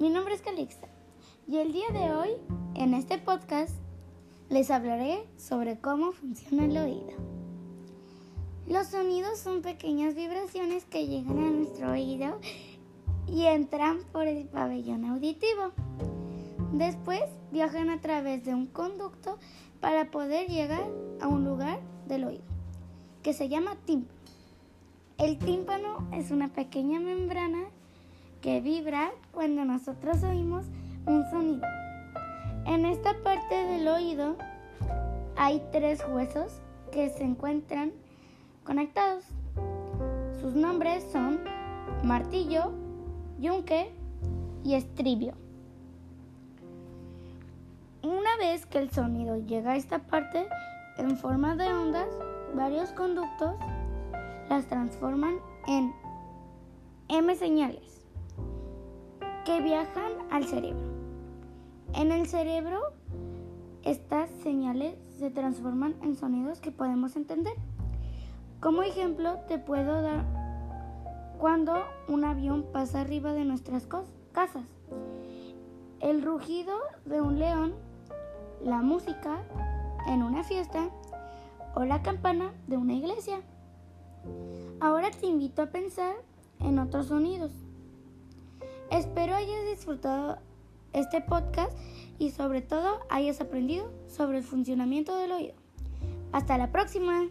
[0.00, 0.88] Mi nombre es Calixta
[1.46, 2.30] y el día de hoy,
[2.74, 3.76] en este podcast,
[4.48, 7.12] les hablaré sobre cómo funciona el oído.
[8.66, 12.40] Los sonidos son pequeñas vibraciones que llegan a nuestro oído
[13.26, 15.72] y entran por el pabellón auditivo.
[16.72, 17.20] Después
[17.52, 19.38] viajan a través de un conducto
[19.78, 20.88] para poder llegar
[21.20, 22.44] a un lugar del oído,
[23.22, 24.18] que se llama tímpano.
[25.18, 27.68] El tímpano es una pequeña membrana
[28.40, 30.66] que vibra cuando nosotros oímos
[31.06, 31.66] un sonido.
[32.66, 34.36] En esta parte del oído
[35.36, 36.60] hay tres huesos
[36.92, 37.92] que se encuentran
[38.64, 39.24] conectados.
[40.40, 41.40] Sus nombres son
[42.04, 42.72] martillo,
[43.38, 43.90] yunque
[44.64, 45.34] y estribio.
[48.02, 50.46] Una vez que el sonido llega a esta parte
[50.98, 52.08] en forma de ondas,
[52.54, 53.54] varios conductos
[54.48, 55.92] las transforman en
[57.08, 57.97] M señales
[59.48, 60.84] que viajan al cerebro.
[61.94, 62.92] En el cerebro,
[63.82, 67.54] estas señales se transforman en sonidos que podemos entender.
[68.60, 70.26] Como ejemplo, te puedo dar
[71.38, 73.88] cuando un avión pasa arriba de nuestras
[74.32, 74.66] casas,
[76.00, 76.74] el rugido
[77.06, 77.72] de un león,
[78.62, 79.38] la música
[80.08, 80.90] en una fiesta
[81.74, 83.40] o la campana de una iglesia.
[84.78, 86.16] Ahora te invito a pensar
[86.60, 87.67] en otros sonidos.
[88.98, 90.40] Espero hayas disfrutado
[90.92, 91.70] este podcast
[92.18, 95.54] y sobre todo hayas aprendido sobre el funcionamiento del oído.
[96.32, 97.28] Hasta la próxima.